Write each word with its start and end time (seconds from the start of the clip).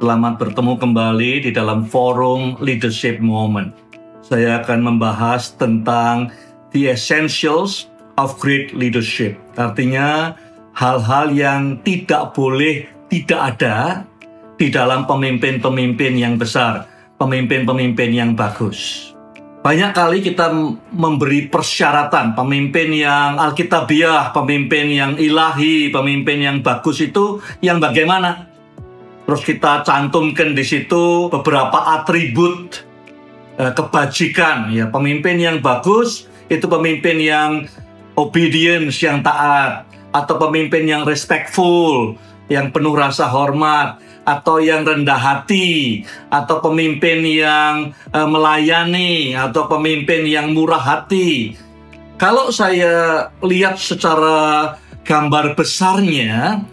Selamat 0.00 0.40
bertemu 0.40 0.80
kembali 0.80 1.32
di 1.44 1.50
dalam 1.52 1.84
forum 1.84 2.56
Leadership 2.64 3.20
Moment. 3.20 3.76
Saya 4.24 4.64
akan 4.64 4.80
membahas 4.80 5.52
tentang 5.60 6.32
the 6.72 6.88
essentials 6.88 7.84
of 8.16 8.32
great 8.40 8.72
leadership. 8.72 9.36
Artinya 9.60 10.32
hal-hal 10.72 11.36
yang 11.36 11.84
tidak 11.84 12.32
boleh 12.32 12.88
tidak 13.12 13.40
ada 13.52 14.08
di 14.56 14.72
dalam 14.72 15.04
pemimpin-pemimpin 15.04 16.16
yang 16.16 16.40
besar, 16.40 16.88
pemimpin-pemimpin 17.20 18.08
yang 18.08 18.32
bagus. 18.32 19.12
Banyak 19.60 19.92
kali 19.92 20.24
kita 20.24 20.48
memberi 20.96 21.52
persyaratan 21.52 22.32
pemimpin 22.32 22.88
yang 22.96 23.36
alkitabiah, 23.36 24.32
pemimpin 24.32 24.96
yang 24.96 25.12
ilahi, 25.20 25.92
pemimpin 25.92 26.40
yang 26.40 26.56
bagus 26.64 27.04
itu 27.04 27.44
yang 27.60 27.76
bagaimana? 27.76 28.49
Terus 29.30 29.46
kita 29.46 29.86
cantumkan 29.86 30.58
di 30.58 30.66
situ 30.66 31.30
beberapa 31.30 32.02
atribut 32.02 32.82
eh, 33.62 33.70
kebajikan. 33.70 34.74
Ya 34.74 34.90
pemimpin 34.90 35.38
yang 35.38 35.62
bagus 35.62 36.26
itu 36.50 36.66
pemimpin 36.66 37.22
yang 37.22 37.70
obedience 38.18 38.98
yang 38.98 39.22
taat. 39.22 39.86
Atau 40.10 40.34
pemimpin 40.42 40.82
yang 40.82 41.06
respectful 41.06 42.18
yang 42.50 42.74
penuh 42.74 42.90
rasa 42.90 43.30
hormat. 43.30 44.02
Atau 44.26 44.58
yang 44.58 44.82
rendah 44.82 45.14
hati. 45.14 46.02
Atau 46.26 46.58
pemimpin 46.58 47.22
yang 47.22 47.94
uh, 48.10 48.26
melayani. 48.26 49.38
Atau 49.38 49.70
pemimpin 49.70 50.26
yang 50.26 50.50
murah 50.50 50.82
hati. 50.82 51.54
Kalau 52.18 52.50
saya 52.50 53.30
lihat 53.46 53.78
secara 53.78 54.74
gambar 55.06 55.54
besarnya 55.54 56.66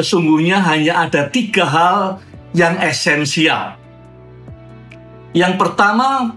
sesungguhnya 0.00 0.64
hanya 0.64 1.04
ada 1.04 1.28
tiga 1.28 1.68
hal 1.68 2.24
yang 2.56 2.80
esensial. 2.80 3.76
Yang 5.36 5.60
pertama, 5.60 6.34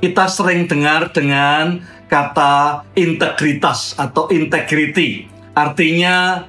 kita 0.00 0.26
sering 0.32 0.64
dengar 0.64 1.12
dengan 1.12 1.84
kata 2.08 2.88
integritas 2.96 3.92
atau 4.00 4.32
integrity. 4.32 5.28
Artinya 5.52 6.48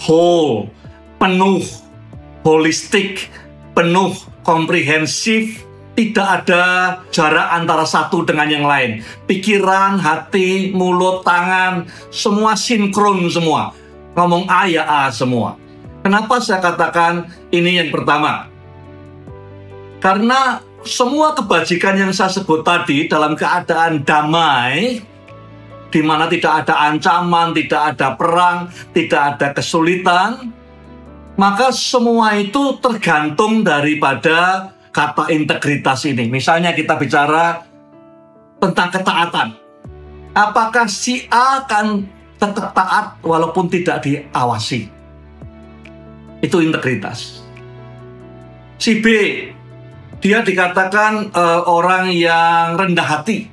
whole, 0.00 0.72
penuh, 1.20 1.60
holistik, 2.40 3.28
penuh, 3.76 4.16
komprehensif, 4.40 5.68
tidak 5.92 6.42
ada 6.42 6.62
jarak 7.12 7.48
antara 7.52 7.84
satu 7.84 8.24
dengan 8.24 8.48
yang 8.48 8.64
lain. 8.64 9.04
Pikiran, 9.28 10.00
hati, 10.00 10.72
mulut, 10.72 11.20
tangan, 11.20 11.84
semua 12.08 12.56
sinkron 12.56 13.28
semua. 13.28 13.76
Ngomong 14.16 14.48
A 14.50 14.66
ya 14.66 14.82
A 14.88 15.12
semua. 15.12 15.67
Kenapa 16.08 16.40
saya 16.40 16.64
katakan 16.64 17.28
ini 17.52 17.76
yang 17.76 17.92
pertama? 17.92 18.48
Karena 20.00 20.56
semua 20.80 21.36
kebajikan 21.36 22.00
yang 22.00 22.16
saya 22.16 22.32
sebut 22.32 22.64
tadi 22.64 23.12
dalam 23.12 23.36
keadaan 23.36 24.08
damai, 24.08 25.04
di 25.92 26.00
mana 26.00 26.24
tidak 26.32 26.64
ada 26.64 26.88
ancaman, 26.88 27.52
tidak 27.52 27.92
ada 27.92 28.16
perang, 28.16 28.72
tidak 28.96 29.36
ada 29.36 29.52
kesulitan, 29.52 30.48
maka 31.36 31.76
semua 31.76 32.40
itu 32.40 32.80
tergantung 32.80 33.60
daripada 33.60 34.72
kata 34.88 35.28
integritas 35.28 36.08
ini. 36.08 36.24
Misalnya 36.24 36.72
kita 36.72 36.96
bicara 36.96 37.68
tentang 38.56 38.88
ketaatan. 38.96 39.48
Apakah 40.32 40.88
si 40.88 41.28
A 41.28 41.68
akan 41.68 42.08
tetap 42.40 42.72
taat 42.72 43.20
walaupun 43.20 43.68
tidak 43.68 44.00
diawasi? 44.08 44.97
Itu 46.42 46.62
integritas. 46.62 47.42
Si 48.78 49.02
B, 49.02 49.06
dia 50.22 50.42
dikatakan 50.42 51.34
uh, 51.34 51.66
orang 51.66 52.10
yang 52.14 52.78
rendah 52.78 53.06
hati. 53.06 53.50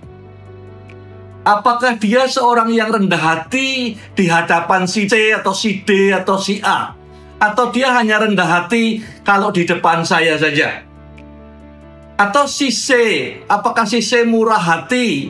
Apakah 1.45 2.01
dia 2.01 2.25
seorang 2.25 2.73
yang 2.73 2.89
rendah 2.89 3.21
hati 3.21 3.93
di 4.17 4.25
hadapan 4.25 4.89
si 4.89 5.05
C 5.05 5.29
atau 5.29 5.53
si 5.53 5.85
D 5.85 6.09
atau 6.09 6.41
si 6.41 6.57
A? 6.65 6.97
Atau 7.37 7.69
dia 7.69 7.93
hanya 7.93 8.25
rendah 8.25 8.49
hati 8.49 9.05
kalau 9.21 9.53
di 9.53 9.61
depan 9.61 10.01
saya 10.01 10.41
saja? 10.41 10.81
Atau 12.17 12.49
si 12.49 12.73
C, 12.73 12.89
apakah 13.45 13.85
si 13.85 14.01
C 14.01 14.25
murah 14.25 14.57
hati 14.57 15.29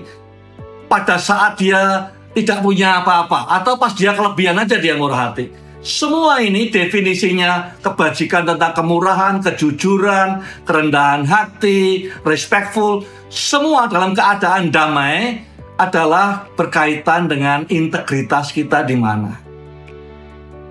pada 0.88 1.20
saat 1.20 1.60
dia 1.60 2.16
tidak 2.32 2.64
punya 2.64 3.04
apa-apa? 3.04 3.52
Atau 3.52 3.76
pas 3.76 3.92
dia 3.92 4.16
kelebihan 4.16 4.56
aja 4.56 4.80
dia 4.80 4.96
murah 4.96 5.32
hati? 5.32 5.65
Semua 5.86 6.42
ini 6.42 6.74
definisinya 6.74 7.78
kebajikan 7.78 8.42
tentang 8.42 8.74
kemurahan, 8.74 9.38
kejujuran, 9.38 10.42
kerendahan 10.66 11.22
hati, 11.30 12.10
respectful, 12.26 13.06
semua 13.30 13.86
dalam 13.86 14.18
keadaan 14.18 14.74
damai 14.74 15.46
adalah 15.78 16.50
berkaitan 16.58 17.30
dengan 17.30 17.70
integritas 17.70 18.50
kita 18.50 18.82
di 18.82 18.98
mana. 18.98 19.38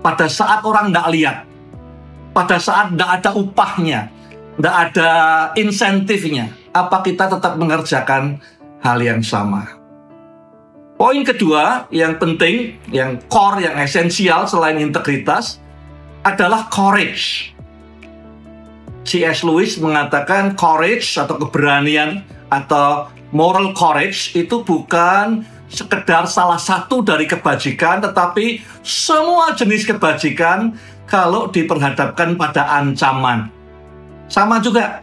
Pada 0.02 0.26
saat 0.26 0.66
orang 0.66 0.90
tidak 0.90 1.08
lihat, 1.14 1.38
pada 2.34 2.58
saat 2.58 2.90
tidak 2.90 3.10
ada 3.22 3.30
upahnya, 3.38 4.10
tidak 4.58 4.76
ada 4.90 5.10
insentifnya, 5.54 6.50
apa 6.74 7.06
kita 7.06 7.30
tetap 7.30 7.54
mengerjakan 7.54 8.42
hal 8.82 8.98
yang 8.98 9.22
sama? 9.22 9.83
Poin 10.94 11.26
kedua 11.26 11.90
yang 11.90 12.22
penting, 12.22 12.78
yang 12.94 13.18
core, 13.26 13.66
yang 13.66 13.74
esensial 13.82 14.46
selain 14.46 14.78
integritas 14.78 15.58
adalah 16.22 16.70
courage. 16.70 17.50
C.S. 19.04 19.42
Lewis 19.44 19.76
mengatakan 19.82 20.54
courage 20.54 21.18
atau 21.18 21.36
keberanian 21.36 22.24
atau 22.48 23.10
moral 23.34 23.74
courage 23.74 24.32
itu 24.38 24.62
bukan 24.62 25.44
sekedar 25.66 26.30
salah 26.30 26.62
satu 26.62 27.02
dari 27.02 27.26
kebajikan, 27.26 27.98
tetapi 27.98 28.62
semua 28.86 29.52
jenis 29.58 29.84
kebajikan 29.84 30.78
kalau 31.10 31.50
diperhadapkan 31.50 32.38
pada 32.38 32.80
ancaman. 32.80 33.50
Sama 34.30 34.62
juga, 34.62 35.02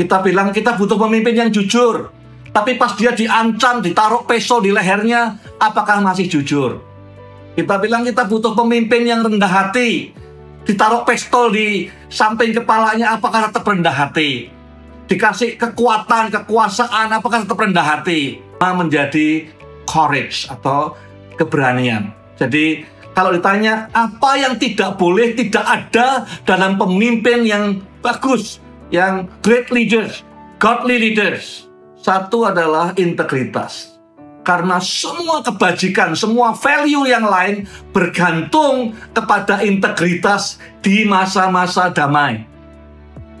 kita 0.00 0.24
bilang 0.24 0.50
kita 0.50 0.74
butuh 0.74 0.96
pemimpin 0.96 1.36
yang 1.36 1.50
jujur, 1.52 2.10
tapi 2.50 2.74
pas 2.74 2.98
dia 2.98 3.14
diancam, 3.14 3.78
ditaruh 3.78 4.26
peso 4.26 4.58
di 4.58 4.74
lehernya, 4.74 5.38
apakah 5.62 6.02
masih 6.02 6.26
jujur? 6.26 6.82
Kita 7.54 7.78
bilang 7.78 8.02
kita 8.02 8.26
butuh 8.26 8.58
pemimpin 8.58 9.06
yang 9.06 9.22
rendah 9.22 9.50
hati. 9.50 10.10
Ditaruh 10.66 11.06
pistol 11.06 11.54
di 11.54 11.86
samping 12.10 12.50
kepalanya, 12.50 13.14
apakah 13.14 13.50
tetap 13.50 13.62
rendah 13.66 13.94
hati? 13.94 14.50
Dikasih 15.06 15.58
kekuatan, 15.58 16.30
kekuasaan, 16.30 17.10
apakah 17.14 17.46
tetap 17.46 17.58
rendah 17.58 17.86
hati? 17.86 18.42
Menjadi 18.58 19.46
courage 19.86 20.50
atau 20.50 20.98
keberanian. 21.38 22.10
Jadi 22.34 22.82
kalau 23.14 23.34
ditanya 23.34 23.90
apa 23.94 24.36
yang 24.38 24.58
tidak 24.58 24.98
boleh, 24.98 25.34
tidak 25.38 25.64
ada 25.64 26.26
dalam 26.46 26.78
pemimpin 26.78 27.46
yang 27.46 27.78
bagus, 28.02 28.58
yang 28.90 29.26
great 29.42 29.70
leaders, 29.72 30.22
godly 30.60 30.98
leaders 30.98 31.69
satu 32.00 32.48
adalah 32.48 32.96
integritas. 32.96 33.92
Karena 34.40 34.80
semua 34.80 35.44
kebajikan, 35.44 36.16
semua 36.16 36.56
value 36.56 37.04
yang 37.04 37.28
lain 37.28 37.68
bergantung 37.92 38.96
kepada 39.12 39.60
integritas 39.60 40.56
di 40.80 41.04
masa-masa 41.04 41.92
damai. 41.92 42.48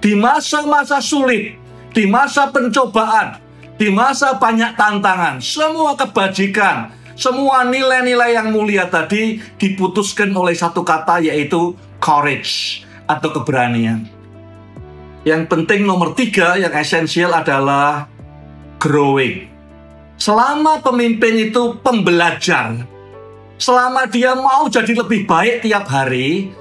Di 0.00 0.12
masa-masa 0.12 1.00
sulit, 1.00 1.56
di 1.96 2.04
masa 2.04 2.52
pencobaan, 2.52 3.40
di 3.80 3.88
masa 3.88 4.36
banyak 4.36 4.76
tantangan, 4.76 5.40
semua 5.40 5.96
kebajikan, 5.96 6.92
semua 7.16 7.64
nilai-nilai 7.64 8.36
yang 8.36 8.52
mulia 8.52 8.84
tadi 8.88 9.40
diputuskan 9.56 10.36
oleh 10.36 10.52
satu 10.52 10.84
kata 10.84 11.24
yaitu 11.24 11.72
courage 11.96 12.84
atau 13.08 13.32
keberanian. 13.40 14.04
Yang 15.24 15.52
penting 15.52 15.84
nomor 15.84 16.16
tiga 16.16 16.56
yang 16.56 16.72
esensial 16.72 17.32
adalah 17.36 18.08
growing. 18.80 19.46
Selama 20.16 20.80
pemimpin 20.80 21.52
itu 21.52 21.76
pembelajar, 21.84 22.80
selama 23.60 24.08
dia 24.08 24.32
mau 24.32 24.66
jadi 24.72 24.96
lebih 24.96 25.28
baik 25.28 25.68
tiap 25.68 25.84
hari, 25.88 26.52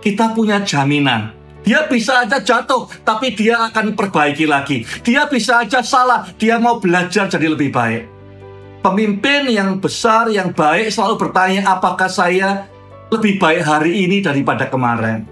kita 0.00 0.32
punya 0.32 0.64
jaminan. 0.64 1.36
Dia 1.64 1.88
bisa 1.88 2.28
aja 2.28 2.44
jatuh, 2.44 2.84
tapi 3.08 3.32
dia 3.32 3.56
akan 3.72 3.96
perbaiki 3.96 4.44
lagi. 4.44 4.84
Dia 5.00 5.24
bisa 5.24 5.64
aja 5.64 5.80
salah, 5.80 6.28
dia 6.36 6.60
mau 6.60 6.76
belajar 6.76 7.24
jadi 7.24 7.48
lebih 7.48 7.72
baik. 7.72 8.04
Pemimpin 8.84 9.48
yang 9.48 9.80
besar, 9.80 10.28
yang 10.28 10.52
baik 10.52 10.92
selalu 10.92 11.16
bertanya, 11.16 11.72
apakah 11.72 12.04
saya 12.04 12.68
lebih 13.08 13.40
baik 13.40 13.64
hari 13.64 14.04
ini 14.04 14.20
daripada 14.20 14.68
kemarin? 14.68 15.24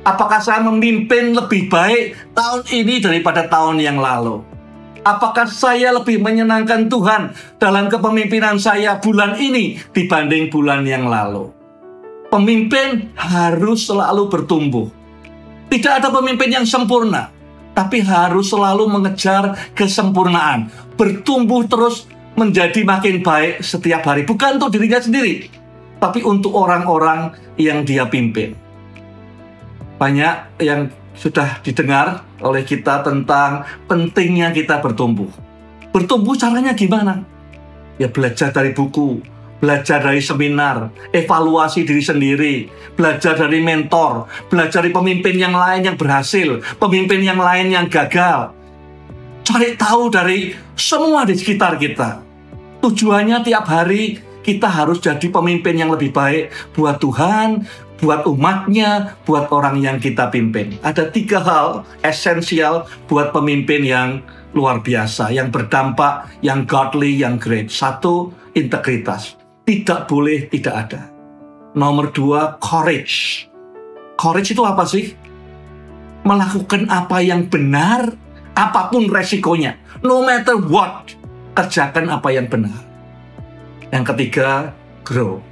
Apakah 0.00 0.40
saya 0.40 0.64
memimpin 0.64 1.36
lebih 1.36 1.68
baik 1.68 2.32
tahun 2.32 2.64
ini 2.72 3.04
daripada 3.04 3.44
tahun 3.44 3.84
yang 3.84 4.00
lalu? 4.00 4.55
Apakah 5.06 5.46
saya 5.46 5.94
lebih 5.94 6.18
menyenangkan 6.18 6.90
Tuhan 6.90 7.30
dalam 7.62 7.86
kepemimpinan 7.86 8.58
saya 8.58 8.98
bulan 8.98 9.38
ini 9.38 9.78
dibanding 9.94 10.50
bulan 10.50 10.82
yang 10.82 11.06
lalu? 11.06 11.54
Pemimpin 12.26 13.14
harus 13.14 13.86
selalu 13.86 14.26
bertumbuh. 14.26 14.90
Tidak 15.70 16.02
ada 16.02 16.10
pemimpin 16.10 16.50
yang 16.50 16.66
sempurna, 16.66 17.30
tapi 17.70 18.02
harus 18.02 18.50
selalu 18.50 18.90
mengejar 18.90 19.54
kesempurnaan, 19.78 20.74
bertumbuh 20.98 21.62
terus 21.70 22.10
menjadi 22.34 22.82
makin 22.82 23.22
baik 23.22 23.62
setiap 23.62 24.02
hari, 24.10 24.26
bukan 24.26 24.58
untuk 24.58 24.74
dirinya 24.74 24.98
sendiri, 24.98 25.46
tapi 26.02 26.26
untuk 26.26 26.50
orang-orang 26.50 27.30
yang 27.54 27.86
dia 27.86 28.10
pimpin. 28.10 28.58
Banyak 30.02 30.58
yang 30.66 30.90
sudah 31.16 31.64
didengar 31.64 32.22
oleh 32.44 32.62
kita 32.62 33.02
tentang 33.02 33.64
pentingnya 33.88 34.52
kita 34.52 34.78
bertumbuh. 34.84 35.28
Bertumbuh 35.90 36.36
caranya 36.36 36.76
gimana? 36.76 37.24
Ya 37.96 38.12
belajar 38.12 38.52
dari 38.52 38.76
buku, 38.76 39.24
belajar 39.58 40.04
dari 40.04 40.20
seminar, 40.20 40.92
evaluasi 41.16 41.88
diri 41.88 42.04
sendiri, 42.04 42.54
belajar 42.92 43.40
dari 43.40 43.64
mentor, 43.64 44.28
belajar 44.52 44.84
dari 44.84 44.92
pemimpin 44.92 45.40
yang 45.40 45.56
lain 45.56 45.88
yang 45.88 45.96
berhasil, 45.96 46.60
pemimpin 46.76 47.24
yang 47.24 47.40
lain 47.40 47.72
yang 47.72 47.88
gagal. 47.88 48.52
Cari 49.46 49.78
tahu 49.78 50.12
dari 50.12 50.52
semua 50.76 51.24
di 51.24 51.32
sekitar 51.38 51.80
kita. 51.80 52.20
Tujuannya 52.84 53.40
tiap 53.40 53.64
hari 53.64 54.20
kita 54.46 54.70
harus 54.70 55.02
jadi 55.02 55.26
pemimpin 55.26 55.74
yang 55.74 55.90
lebih 55.90 56.14
baik 56.14 56.54
buat 56.78 57.02
Tuhan, 57.02 57.66
buat 57.98 58.22
umatnya, 58.30 59.18
buat 59.26 59.50
orang 59.50 59.82
yang 59.82 59.98
kita 59.98 60.30
pimpin. 60.30 60.78
Ada 60.86 61.10
tiga 61.10 61.42
hal 61.42 61.82
esensial 62.06 62.86
buat 63.10 63.34
pemimpin 63.34 63.82
yang 63.82 64.22
luar 64.54 64.80
biasa, 64.80 65.34
yang 65.34 65.50
berdampak, 65.50 66.30
yang 66.46 66.62
godly, 66.62 67.18
yang 67.18 67.42
great. 67.42 67.74
Satu, 67.74 68.30
integritas. 68.54 69.34
Tidak 69.66 70.06
boleh 70.06 70.46
tidak 70.46 70.74
ada. 70.86 71.02
Nomor 71.74 72.14
dua, 72.14 72.56
courage. 72.62 73.50
Courage 74.14 74.54
itu 74.54 74.62
apa 74.62 74.86
sih? 74.86 75.12
Melakukan 76.22 76.86
apa 76.86 77.18
yang 77.18 77.50
benar, 77.50 78.14
apa 78.54 78.88
pun 78.88 79.10
resikonya. 79.10 79.76
No 80.06 80.22
matter 80.22 80.56
what, 80.56 81.12
kerjakan 81.58 82.08
apa 82.08 82.30
yang 82.32 82.46
benar. 82.46 82.95
Yang 83.90 84.04
ketiga, 84.14 84.72
grow. 85.06 85.42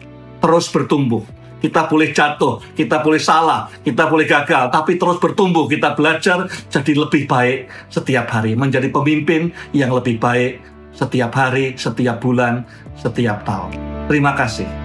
Terus 0.42 0.66
bertumbuh 0.68 1.24
kita 1.64 1.88
boleh 1.88 2.12
jatuh, 2.12 2.60
kita 2.76 3.00
boleh 3.00 3.16
salah, 3.16 3.72
kita 3.80 4.04
boleh 4.04 4.28
gagal, 4.28 4.68
tapi 4.68 5.00
terus 5.00 5.16
bertumbuh, 5.16 5.64
kita 5.64 5.96
belajar 5.96 6.44
jadi 6.68 6.92
lebih 6.92 7.24
baik 7.24 7.72
setiap 7.88 8.28
hari, 8.28 8.52
menjadi 8.52 8.92
pemimpin 8.92 9.48
yang 9.72 9.96
lebih 9.96 10.20
baik 10.20 10.60
setiap 10.92 11.32
hari, 11.32 11.72
setiap 11.80 12.20
bulan, 12.20 12.68
setiap 13.00 13.48
tahun. 13.48 13.72
Terima 14.12 14.36
kasih. 14.36 14.83